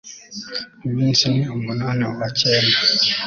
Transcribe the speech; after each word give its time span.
iminsi 0.87 1.23
ni 1.35 1.43
umunani 1.55 2.03
uwa 2.11 2.27
cyenda 2.39 2.77